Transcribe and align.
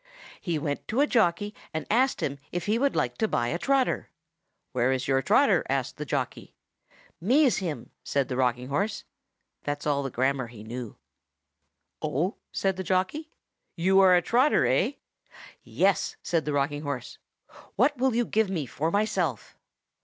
He 0.41 0.57
went 0.57 0.87
to 0.87 0.99
a 1.01 1.05
jockey 1.05 1.53
and 1.75 1.85
asked 1.91 2.21
him 2.23 2.39
if 2.51 2.65
he 2.65 2.79
would 2.79 2.95
like 2.95 3.19
to 3.19 3.27
buy 3.27 3.49
a 3.49 3.59
trotter. 3.59 4.09
"Where 4.71 4.91
is 4.91 5.07
your 5.07 5.21
trotter?" 5.21 5.63
asked 5.69 5.97
the 5.97 6.07
jockey. 6.07 6.55
"Me's 7.21 7.57
him," 7.57 7.91
said 8.03 8.27
the 8.27 8.35
rocking 8.35 8.69
horse. 8.69 9.03
That 9.65 9.77
was 9.77 9.85
all 9.85 10.01
the 10.01 10.09
grammar 10.09 10.47
he 10.47 10.63
knew. 10.63 10.97
"Oh!" 12.01 12.37
said 12.51 12.77
the 12.77 12.83
jockey. 12.83 13.29
"You 13.75 13.99
are 13.99 14.17
the 14.19 14.25
trotter, 14.25 14.65
eh?" 14.65 14.93
"Yes," 15.61 16.15
said 16.23 16.45
the 16.45 16.53
rocking 16.53 16.81
horse. 16.81 17.19
"What 17.75 17.95
will 17.97 18.15
you 18.15 18.25
give 18.25 18.49
me 18.49 18.65
for 18.65 18.89
myself?" 18.89 19.55